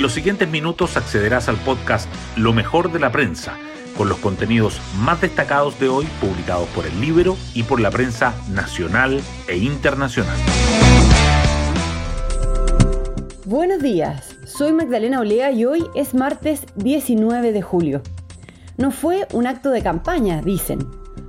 En 0.00 0.04
los 0.04 0.14
siguientes 0.14 0.48
minutos 0.48 0.96
accederás 0.96 1.50
al 1.50 1.58
podcast 1.58 2.08
Lo 2.34 2.54
mejor 2.54 2.90
de 2.90 2.98
la 2.98 3.12
prensa, 3.12 3.58
con 3.98 4.08
los 4.08 4.16
contenidos 4.16 4.80
más 4.96 5.20
destacados 5.20 5.78
de 5.78 5.90
hoy 5.90 6.06
publicados 6.22 6.66
por 6.70 6.86
el 6.86 6.98
libro 7.02 7.36
y 7.52 7.64
por 7.64 7.82
la 7.82 7.90
prensa 7.90 8.34
nacional 8.48 9.20
e 9.46 9.58
internacional. 9.58 10.38
Buenos 13.44 13.82
días, 13.82 14.38
soy 14.46 14.72
Magdalena 14.72 15.20
Olea 15.20 15.52
y 15.52 15.66
hoy 15.66 15.84
es 15.94 16.14
martes 16.14 16.64
19 16.76 17.52
de 17.52 17.60
julio. 17.60 18.00
No 18.78 18.92
fue 18.92 19.28
un 19.34 19.46
acto 19.46 19.68
de 19.68 19.82
campaña, 19.82 20.40
dicen. 20.40 20.78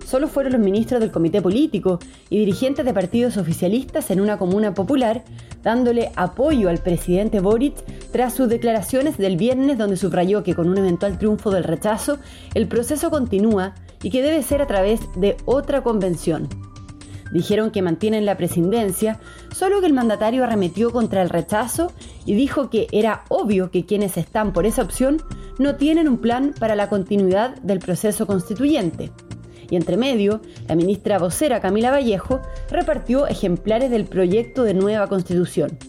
Solo 0.05 0.29
fueron 0.29 0.53
los 0.53 0.61
ministros 0.61 1.01
del 1.01 1.11
comité 1.11 1.41
político 1.41 1.99
y 2.29 2.39
dirigentes 2.39 2.85
de 2.85 2.93
partidos 2.93 3.35
oficialistas 3.35 4.11
en 4.11 4.21
una 4.21 4.37
comuna 4.37 4.73
popular 4.73 5.25
dándole 5.63 6.11
apoyo 6.15 6.69
al 6.69 6.79
presidente 6.79 7.39
Boric 7.39 7.75
tras 8.11 8.33
sus 8.33 8.49
declaraciones 8.49 9.17
del 9.17 9.37
viernes 9.37 9.77
donde 9.77 9.97
subrayó 9.97 10.43
que 10.43 10.55
con 10.55 10.69
un 10.69 10.77
eventual 10.77 11.17
triunfo 11.17 11.51
del 11.51 11.63
rechazo, 11.63 12.17
el 12.53 12.67
proceso 12.67 13.09
continúa 13.09 13.75
y 14.03 14.09
que 14.09 14.21
debe 14.21 14.43
ser 14.43 14.61
a 14.61 14.67
través 14.67 15.01
de 15.15 15.37
otra 15.45 15.81
convención. 15.83 16.49
Dijeron 17.31 17.71
que 17.71 17.81
mantienen 17.81 18.25
la 18.25 18.35
presidencia, 18.35 19.19
solo 19.55 19.79
que 19.79 19.87
el 19.87 19.93
mandatario 19.93 20.43
arremetió 20.43 20.91
contra 20.91 21.21
el 21.21 21.29
rechazo 21.29 21.91
y 22.25 22.33
dijo 22.33 22.69
que 22.69 22.87
era 22.91 23.23
obvio 23.29 23.71
que 23.71 23.85
quienes 23.85 24.17
están 24.17 24.51
por 24.51 24.65
esa 24.65 24.81
opción 24.81 25.21
no 25.57 25.75
tienen 25.75 26.09
un 26.09 26.17
plan 26.17 26.53
para 26.59 26.75
la 26.75 26.89
continuidad 26.89 27.55
del 27.61 27.79
proceso 27.79 28.27
constituyente. 28.27 29.11
Y 29.71 29.75
entre 29.75 29.97
medio, 29.97 30.41
la 30.67 30.75
ministra 30.75 31.17
vocera 31.17 31.61
Camila 31.61 31.89
Vallejo 31.89 32.41
repartió 32.69 33.25
ejemplares 33.25 33.89
del 33.89 34.05
proyecto 34.05 34.63
de 34.63 34.75
nueva 34.75 35.07
constitución. 35.07 35.79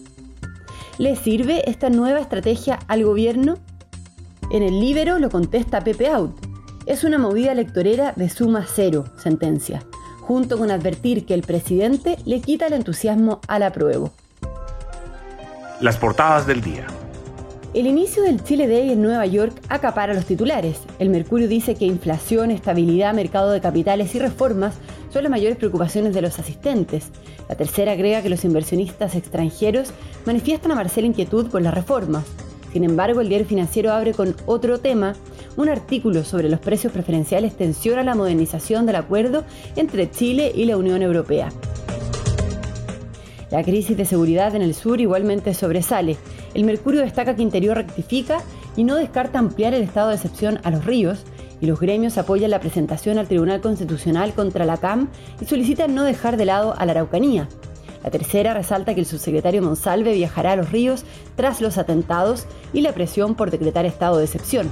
¿Le 0.97 1.15
sirve 1.15 1.69
esta 1.69 1.91
nueva 1.91 2.19
estrategia 2.19 2.79
al 2.87 3.03
gobierno? 3.03 3.59
En 4.49 4.63
el 4.63 4.79
Libero 4.79 5.19
lo 5.19 5.29
contesta 5.29 5.83
Pepe 5.83 6.07
Out. 6.09 6.35
Es 6.87 7.03
una 7.03 7.19
movida 7.19 7.51
electorera 7.51 8.13
de 8.15 8.29
suma 8.29 8.65
cero, 8.67 9.05
sentencia 9.17 9.83
junto 10.23 10.57
con 10.57 10.71
advertir 10.71 11.25
que 11.25 11.33
el 11.33 11.41
presidente 11.41 12.17
le 12.25 12.41
quita 12.41 12.67
el 12.67 12.73
entusiasmo 12.73 13.41
al 13.47 13.63
apruebo. 13.63 14.11
Las 15.81 15.97
portadas 15.97 16.47
del 16.47 16.61
día. 16.61 16.87
El 17.73 17.87
inicio 17.87 18.21
del 18.21 18.43
Chile 18.43 18.67
Day 18.67 18.91
en 18.91 19.01
Nueva 19.01 19.25
York 19.25 19.59
acapara 19.67 20.13
los 20.13 20.25
titulares. 20.25 20.81
El 20.99 21.09
Mercurio 21.09 21.47
dice 21.47 21.73
que 21.73 21.85
inflación, 21.85 22.51
estabilidad, 22.51 23.15
mercado 23.15 23.49
de 23.49 23.61
capitales 23.61 24.13
y 24.13 24.19
reformas 24.19 24.75
son 25.11 25.23
las 25.23 25.31
mayores 25.31 25.57
preocupaciones 25.57 26.13
de 26.13 26.21
los 26.21 26.37
asistentes. 26.37 27.07
La 27.49 27.55
tercera 27.55 27.93
agrega 27.93 28.21
que 28.21 28.29
los 28.29 28.45
inversionistas 28.45 29.15
extranjeros 29.15 29.91
manifiestan 30.27 30.71
a 30.71 30.75
Marcel 30.75 31.05
inquietud 31.05 31.49
por 31.49 31.63
las 31.63 31.73
reformas. 31.73 32.25
Sin 32.71 32.83
embargo, 32.83 33.21
el 33.21 33.29
diario 33.29 33.47
financiero 33.47 33.91
abre 33.91 34.13
con 34.13 34.35
otro 34.45 34.79
tema. 34.79 35.15
Un 35.57 35.67
artículo 35.67 36.23
sobre 36.23 36.49
los 36.49 36.59
precios 36.59 36.93
preferenciales 36.93 37.57
tensiona 37.57 38.03
la 38.03 38.13
modernización 38.13 38.85
del 38.85 38.97
acuerdo 38.97 39.45
entre 39.75 40.11
Chile 40.11 40.51
y 40.53 40.65
la 40.65 40.77
Unión 40.77 41.01
Europea. 41.01 41.49
La 43.49 43.63
crisis 43.63 43.97
de 43.97 44.05
seguridad 44.05 44.55
en 44.55 44.63
el 44.63 44.73
sur 44.73 44.99
igualmente 44.99 45.53
sobresale. 45.53 46.17
El 46.53 46.65
Mercurio 46.65 47.01
destaca 47.01 47.35
que 47.35 47.41
Interior 47.41 47.77
rectifica 47.77 48.41
y 48.75 48.83
no 48.83 48.95
descarta 48.95 49.39
ampliar 49.39 49.73
el 49.73 49.83
estado 49.83 50.09
de 50.09 50.15
excepción 50.15 50.59
a 50.63 50.71
los 50.71 50.85
ríos, 50.85 51.25
y 51.61 51.65
los 51.65 51.79
gremios 51.79 52.17
apoyan 52.17 52.51
la 52.51 52.59
presentación 52.59 53.17
al 53.17 53.27
Tribunal 53.27 53.61
Constitucional 53.61 54.33
contra 54.33 54.65
la 54.65 54.77
CAM 54.77 55.07
y 55.39 55.45
solicitan 55.45 55.95
no 55.95 56.03
dejar 56.03 56.35
de 56.35 56.45
lado 56.45 56.75
a 56.77 56.85
la 56.85 56.91
Araucanía. 56.91 57.47
La 58.03 58.11
tercera 58.11 58.53
resalta 58.53 58.93
que 58.93 58.99
el 58.99 59.05
subsecretario 59.05 59.61
Monsalve 59.61 60.13
viajará 60.13 60.51
a 60.51 60.55
los 60.57 60.71
ríos 60.73 61.05
tras 61.37 61.61
los 61.61 61.77
atentados 61.77 62.47
y 62.73 62.81
la 62.81 62.91
presión 62.91 63.35
por 63.35 63.49
decretar 63.49 63.85
estado 63.85 64.17
de 64.17 64.25
excepción. 64.25 64.69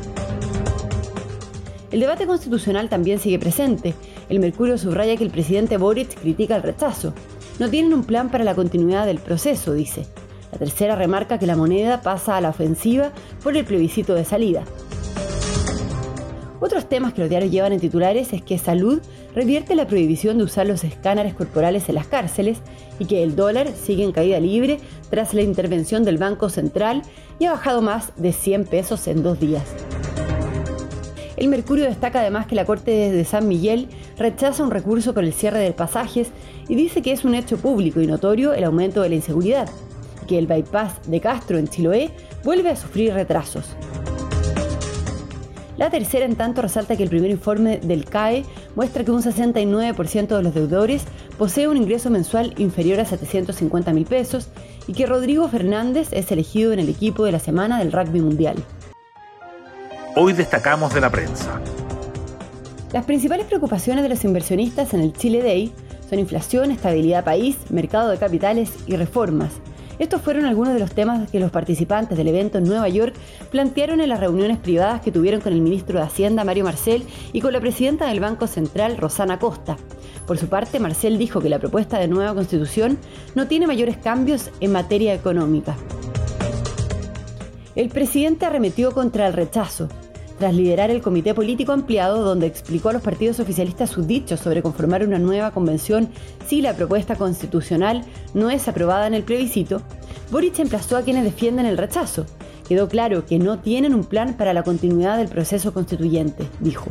El 1.92 2.02
debate 2.02 2.28
constitucional 2.28 2.90
también 2.90 3.20
sigue 3.20 3.40
presente. 3.40 3.94
El 4.28 4.40
Mercurio 4.40 4.78
subraya 4.78 5.16
que 5.16 5.24
el 5.24 5.32
presidente 5.32 5.78
Boric 5.78 6.20
critica 6.20 6.58
el 6.58 6.64
rechazo. 6.64 7.14
No 7.58 7.70
tienen 7.70 7.94
un 7.94 8.04
plan 8.04 8.30
para 8.30 8.44
la 8.44 8.56
continuidad 8.56 9.06
del 9.06 9.20
proceso, 9.20 9.74
dice. 9.74 10.06
La 10.52 10.58
tercera 10.58 10.96
remarca 10.96 11.40
que 11.40 11.48
la 11.48 11.56
moneda 11.56 12.02
pasa 12.02 12.38
a 12.38 12.42
la 12.42 12.50
ofensiva 12.50 13.12
por 13.44 13.56
el 13.56 13.66
plebiscito 13.66 14.16
de 14.16 14.26
salida. 14.26 14.64
Otros 16.60 16.88
temas 16.88 17.14
que 17.14 17.22
los 17.22 17.30
diarios 17.30 17.52
llevan 17.52 17.74
en 17.74 17.80
titulares 17.80 18.34
es 18.34 18.44
que 18.44 18.60
Salud 18.60 19.02
revierte 19.34 19.74
la 19.74 19.88
prohibición 19.88 20.38
de 20.38 20.44
usar 20.44 20.68
los 20.68 20.84
escáneres 20.84 21.34
corporales 21.34 21.90
en 21.90 21.96
las 21.96 22.06
cárceles 22.06 22.60
y 23.00 23.06
que 23.06 23.24
el 23.24 23.36
dólar 23.36 23.70
sigue 23.70 24.04
en 24.04 24.12
caída 24.12 24.40
libre 24.40 24.80
tras 25.10 25.34
la 25.34 25.42
intervención 25.42 26.04
del 26.04 26.20
Banco 26.20 26.50
Central 26.50 27.02
y 27.40 27.46
ha 27.46 27.52
bajado 27.54 27.82
más 27.82 28.12
de 28.16 28.32
100 28.32 28.66
pesos 28.66 29.08
en 29.08 29.24
dos 29.24 29.40
días. 29.40 29.64
El 31.36 31.48
Mercurio 31.48 31.86
destaca 31.86 32.20
además 32.20 32.46
que 32.46 32.54
la 32.54 32.66
Corte 32.66 32.92
de 32.92 33.26
San 33.26 33.48
Miguel 33.48 33.88
rechaza 34.20 34.64
un 34.64 34.70
recurso 34.70 35.16
por 35.16 35.24
el 35.24 35.34
cierre 35.34 35.58
de 35.58 35.72
pasajes 35.72 36.30
y 36.70 36.76
dice 36.76 37.02
que 37.02 37.12
es 37.12 37.26
un 37.26 37.34
hecho 37.34 37.58
público 37.58 38.02
y 38.02 38.06
notorio 38.06 38.54
el 38.54 38.64
aumento 38.64 39.02
de 39.02 39.10
la 39.10 39.16
inseguridad, 39.16 39.68
que 40.32 40.40
el 40.40 40.48
bypass 40.48 40.94
de 41.08 41.20
Castro 41.20 41.58
en 41.58 41.68
Chiloé 41.68 42.10
vuelve 42.46 42.70
a 42.70 42.78
sufrir 42.78 43.14
retrasos. 43.14 43.76
La 45.76 45.90
tercera, 45.90 46.24
en 46.24 46.38
tanto, 46.38 46.62
resalta 46.62 46.96
que 46.96 47.04
el 47.04 47.10
primer 47.10 47.30
informe 47.30 47.80
del 47.80 48.06
CAE 48.06 48.46
muestra 48.76 49.04
que 49.04 49.12
un 49.12 49.22
69% 49.22 50.28
de 50.38 50.42
los 50.42 50.54
deudores 50.54 51.04
posee 51.38 51.68
un 51.68 51.76
ingreso 51.76 52.10
mensual 52.10 52.54
inferior 52.60 53.02
a 53.02 53.06
750 53.06 53.92
mil 53.92 54.06
pesos 54.06 54.48
y 54.88 54.94
que 54.94 55.06
Rodrigo 55.06 55.50
Fernández 55.50 56.08
es 56.14 56.32
elegido 56.32 56.72
en 56.72 56.80
el 56.80 56.88
equipo 56.88 57.26
de 57.26 57.34
la 57.34 57.40
semana 57.40 57.80
del 57.80 57.92
rugby 57.92 58.22
mundial. 58.22 58.56
Hoy 60.16 60.32
destacamos 60.32 60.94
de 60.94 61.02
la 61.02 61.10
prensa. 61.10 61.60
Las 62.94 63.04
principales 63.04 63.48
preocupaciones 63.48 64.04
de 64.04 64.10
los 64.10 64.24
inversionistas 64.24 64.94
en 64.94 65.02
el 65.02 65.12
Chile 65.12 65.44
Day 65.44 65.74
son 66.10 66.20
inflación, 66.20 66.72
estabilidad 66.72 67.26
país, 67.26 67.58
mercado 67.70 68.12
de 68.12 68.18
capitales 68.18 68.72
y 68.88 68.96
reformas 68.96 69.52
estos 70.02 70.24
fueron 70.24 70.46
algunos 70.46 70.74
de 70.74 70.80
los 70.80 70.96
temas 70.96 71.30
que 71.30 71.40
los 71.40 71.52
participantes 71.52 72.18
del 72.18 72.28
evento 72.28 72.58
en 72.58 72.64
Nueva 72.64 72.90
York 72.90 73.14
plantearon 73.52 74.02
en 74.02 74.10
las 74.10 74.20
reuniones 74.20 74.58
privadas 74.58 75.00
que 75.02 75.12
tuvieron 75.12 75.42
con 75.42 75.54
el 75.54 75.62
ministro 75.62 76.00
de 76.00 76.06
Hacienda, 76.06 76.44
Mario 76.44 76.64
Marcel, 76.64 77.04
y 77.34 77.40
con 77.40 77.54
la 77.54 77.60
presidenta 77.60 78.08
del 78.08 78.20
Banco 78.20 78.48
Central, 78.48 78.98
Rosana 78.98 79.38
Costa. 79.38 79.78
Por 80.26 80.40
su 80.40 80.48
parte, 80.48 80.80
Marcel 80.80 81.20
dijo 81.20 81.40
que 81.40 81.50
la 81.50 81.60
propuesta 81.60 82.00
de 82.00 82.08
nueva 82.08 82.34
constitución 82.34 82.98
no 83.36 83.48
tiene 83.48 83.68
mayores 83.68 83.96
cambios 83.96 84.50
en 84.60 84.72
materia 84.72 85.14
económica. 85.14 85.76
El 87.76 87.90
presidente 87.90 88.48
arremetió 88.48 88.94
contra 88.94 89.28
el 89.28 89.34
rechazo, 89.34 89.88
tras 90.42 90.56
liderar 90.56 90.90
el 90.90 91.04
comité 91.04 91.36
político 91.36 91.72
ampliado 91.72 92.24
donde 92.24 92.48
explicó 92.48 92.90
a 92.90 92.94
los 92.94 93.04
partidos 93.04 93.40
oficialistas 93.40 93.92
sus 93.92 94.08
dichos 94.08 94.40
sobre 94.40 94.64
conformar 94.64 95.06
una 95.06 95.20
nueva 95.20 95.52
convención 95.52 96.10
si 96.48 96.64
la 96.64 96.74
propuesta 96.74 97.16
constitucional 97.16 98.04
no 98.34 98.50
es 98.50 98.68
aprobada 98.68 99.06
en 99.06 99.14
el 99.14 99.22
plebiscito, 99.22 99.84
Boric 100.32 100.58
emplazó 100.58 100.98
a 100.98 101.04
quienes 101.04 101.26
defienden 101.26 101.68
el 101.68 101.78
rechazo. 101.78 102.26
Quedó 102.68 102.90
claro 102.90 103.24
que 103.24 103.38
no 103.38 103.60
tienen 103.60 103.94
un 103.94 104.04
plan 104.04 104.34
para 104.34 104.52
la 104.52 104.64
continuidad 104.64 105.20
del 105.20 105.28
proceso 105.28 105.76
constituyente, 105.76 106.48
dijo. 106.60 106.88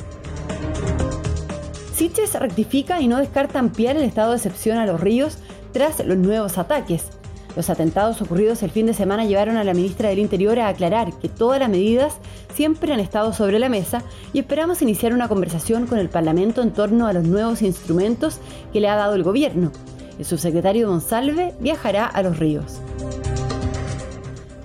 Siches 1.96 2.38
rectifica 2.38 3.00
y 3.00 3.08
no 3.08 3.18
descarta 3.18 3.58
ampliar 3.58 3.96
el 3.96 4.04
estado 4.04 4.30
de 4.30 4.36
excepción 4.36 4.78
a 4.78 4.86
los 4.86 5.00
ríos 5.00 5.38
tras 5.72 5.98
los 6.06 6.18
nuevos 6.18 6.56
ataques. 6.56 7.08
Los 7.56 7.68
atentados 7.68 8.22
ocurridos 8.22 8.62
el 8.62 8.70
fin 8.70 8.86
de 8.86 8.94
semana 8.94 9.24
llevaron 9.24 9.56
a 9.56 9.64
la 9.64 9.74
ministra 9.74 10.08
del 10.08 10.20
Interior 10.20 10.58
a 10.60 10.68
aclarar 10.68 11.12
que 11.18 11.28
todas 11.28 11.58
las 11.58 11.68
medidas 11.68 12.14
siempre 12.54 12.92
han 12.92 13.00
estado 13.00 13.32
sobre 13.32 13.58
la 13.58 13.68
mesa 13.68 14.02
y 14.32 14.38
esperamos 14.38 14.82
iniciar 14.82 15.12
una 15.12 15.28
conversación 15.28 15.86
con 15.86 15.98
el 15.98 16.08
Parlamento 16.08 16.62
en 16.62 16.72
torno 16.72 17.06
a 17.06 17.12
los 17.12 17.24
nuevos 17.24 17.62
instrumentos 17.62 18.38
que 18.72 18.80
le 18.80 18.88
ha 18.88 18.96
dado 18.96 19.14
el 19.14 19.24
gobierno. 19.24 19.72
El 20.18 20.24
subsecretario 20.24 20.88
Monsalve 20.88 21.54
viajará 21.60 22.06
a 22.06 22.22
los 22.22 22.38
ríos. 22.38 22.80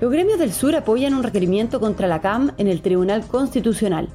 Los 0.02 0.12
gremios 0.12 0.38
del 0.38 0.52
sur 0.52 0.76
apoyan 0.76 1.14
un 1.14 1.24
requerimiento 1.24 1.80
contra 1.80 2.08
la 2.08 2.22
CAM 2.22 2.52
en 2.58 2.68
el 2.68 2.82
Tribunal 2.82 3.26
Constitucional. 3.26 4.10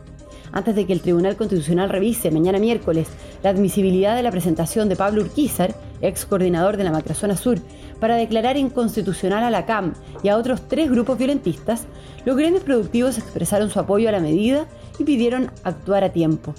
Antes 0.52 0.74
de 0.74 0.84
que 0.84 0.92
el 0.92 1.00
Tribunal 1.00 1.36
Constitucional 1.36 1.88
revise 1.88 2.30
mañana 2.30 2.58
miércoles 2.58 3.08
la 3.42 3.50
admisibilidad 3.50 4.14
de 4.14 4.22
la 4.22 4.30
presentación 4.30 4.88
de 4.88 4.96
Pablo 4.96 5.22
Urquizar, 5.22 5.74
ex 6.02 6.26
coordinador 6.26 6.76
de 6.76 6.84
la 6.84 6.92
Macrozona 6.92 7.36
Sur, 7.36 7.58
para 8.00 8.16
declarar 8.16 8.56
inconstitucional 8.56 9.44
a 9.44 9.50
la 9.50 9.66
CAM 9.66 9.94
y 10.22 10.28
a 10.28 10.36
otros 10.36 10.66
tres 10.66 10.90
grupos 10.90 11.18
violentistas, 11.18 11.84
los 12.24 12.36
gremios 12.36 12.64
productivos 12.64 13.18
expresaron 13.18 13.70
su 13.70 13.78
apoyo 13.78 14.08
a 14.08 14.12
la 14.12 14.20
medida 14.20 14.66
y 14.98 15.04
pidieron 15.04 15.50
actuar 15.62 16.04
a 16.04 16.10
tiempo. 16.10 16.54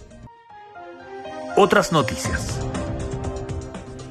Otras 1.58 1.92
noticias. 1.92 2.60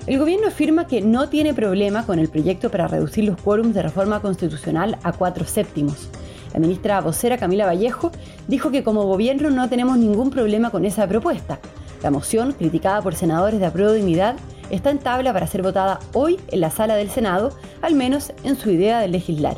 El 0.07 0.19
gobierno 0.19 0.49
afirma 0.49 0.87
que 0.87 1.01
no 1.01 1.29
tiene 1.29 1.55
problema 1.55 2.05
con 2.05 2.19
el 2.19 2.29
proyecto 2.29 2.71
para 2.71 2.89
reducir 2.89 3.25
los 3.25 3.41
quórums 3.41 3.75
de 3.75 3.83
reforma 3.83 4.21
constitucional 4.21 4.99
a 5.05 5.13
cuatro 5.13 5.47
séptimos. 5.47 6.11
La 6.53 6.59
ministra 6.59 7.01
vocera 7.01 7.39
Camila 7.39 7.67
Vallejo 7.67 8.11
dijo 8.49 8.71
que 8.71 8.83
como 8.83 9.05
gobierno 9.05 9.51
no 9.51 9.69
tenemos 9.69 9.99
ningún 9.99 10.31
problema 10.31 10.71
con 10.71 10.85
esa 10.85 11.07
propuesta. 11.07 11.61
La 12.03 12.11
moción, 12.11 12.53
criticada 12.53 13.03
por 13.03 13.15
senadores 13.15 13.61
de 13.61 13.67
apruebo 13.67 13.93
dignidad, 13.93 14.37
está 14.71 14.91
en 14.91 14.99
tabla 14.99 15.33
para 15.33 15.47
ser 15.47 15.63
votada 15.63 16.01
hoy 16.13 16.39
en 16.49 16.61
la 16.61 16.71
sala 16.71 16.97
del 16.97 17.11
Senado, 17.11 17.53
al 17.83 17.95
menos 17.95 18.33
en 18.45 18.57
su 18.57 18.71
idea 18.71 19.01
de 19.01 19.09
legislar. 19.09 19.57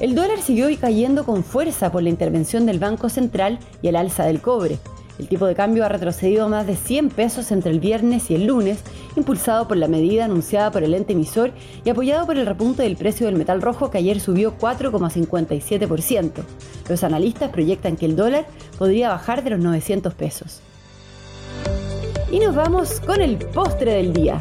El 0.00 0.14
dólar 0.16 0.40
siguió 0.40 0.66
cayendo 0.80 1.24
con 1.24 1.44
fuerza 1.44 1.92
por 1.92 2.02
la 2.02 2.08
intervención 2.08 2.66
del 2.66 2.80
Banco 2.80 3.08
Central 3.08 3.60
y 3.82 3.88
el 3.88 3.96
alza 3.96 4.24
del 4.24 4.40
cobre. 4.40 4.78
El 5.18 5.28
tipo 5.28 5.46
de 5.46 5.54
cambio 5.54 5.84
ha 5.84 5.88
retrocedido 5.88 6.48
más 6.48 6.66
de 6.66 6.74
100 6.74 7.10
pesos 7.10 7.52
entre 7.52 7.70
el 7.70 7.78
viernes 7.78 8.28
y 8.28 8.34
el 8.34 8.46
lunes, 8.46 8.80
impulsado 9.14 9.68
por 9.68 9.76
la 9.76 9.86
medida 9.86 10.24
anunciada 10.24 10.72
por 10.72 10.82
el 10.82 10.94
ente 10.94 11.12
emisor 11.12 11.52
y 11.84 11.90
apoyado 11.90 12.26
por 12.26 12.36
el 12.36 12.46
repunte 12.46 12.82
del 12.82 12.96
precio 12.96 13.26
del 13.26 13.36
metal 13.36 13.62
rojo 13.62 13.90
que 13.92 13.98
ayer 13.98 14.18
subió 14.18 14.58
4,57%. 14.58 16.32
Los 16.88 17.04
analistas 17.04 17.50
proyectan 17.50 17.96
que 17.96 18.06
el 18.06 18.16
dólar 18.16 18.46
podría 18.78 19.10
bajar 19.10 19.44
de 19.44 19.50
los 19.50 19.60
900 19.60 20.14
pesos. 20.14 20.62
Y 22.32 22.40
nos 22.40 22.54
vamos 22.54 22.98
con 23.00 23.20
el 23.20 23.36
postre 23.36 23.92
del 23.92 24.14
día. 24.14 24.38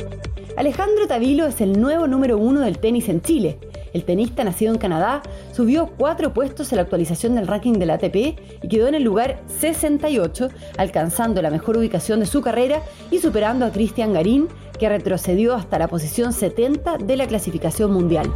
Alejandro 0.56 1.08
Tavilo 1.08 1.46
es 1.46 1.60
el 1.60 1.78
nuevo 1.80 2.08
número 2.08 2.38
uno 2.38 2.62
del 2.62 2.80
tenis 2.80 3.10
en 3.10 3.22
Chile. 3.22 3.60
El 3.92 4.06
tenista 4.06 4.46
nacido 4.46 4.72
en 4.72 4.80
Canadá 4.80 5.22
subió 5.52 5.90
cuatro 5.98 6.34
puestos 6.34 6.72
en 6.72 6.78
la 6.78 6.84
actualización 6.84 7.36
del 7.36 7.48
ranking 7.48 7.74
de 7.74 7.86
la 7.86 7.96
ATP 7.96 8.16
y 8.16 8.68
quedó 8.70 8.88
en 8.88 8.96
el 8.96 9.04
lugar 9.04 9.42
68, 9.60 10.48
alcanzando 10.78 11.42
la 11.42 11.50
mejor 11.50 11.76
ubicación 11.76 12.22
de 12.22 12.28
su 12.28 12.40
carrera 12.40 12.82
y 13.12 13.20
superando 13.20 13.66
a 13.66 13.72
Cristian 13.72 14.14
Garín, 14.14 14.48
que 14.80 14.88
retrocedió 14.88 15.54
hasta 15.54 15.78
la 15.78 15.90
posición 15.90 16.32
70 16.32 16.98
de 17.00 17.18
la 17.18 17.28
clasificación 17.28 17.92
mundial. 17.92 18.34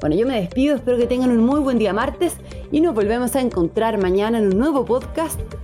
Bueno, 0.00 0.16
yo 0.16 0.26
me 0.26 0.40
despido, 0.40 0.76
espero 0.76 0.96
que 0.96 1.06
tengan 1.06 1.32
un 1.32 1.44
muy 1.44 1.60
buen 1.60 1.78
día 1.78 1.92
martes 1.92 2.34
y 2.72 2.80
nos 2.80 2.94
volvemos 2.94 3.36
a 3.36 3.40
encontrar 3.40 3.98
mañana 3.98 4.38
en 4.38 4.46
un 4.46 4.58
nuevo 4.58 4.86
podcast, 4.86 5.38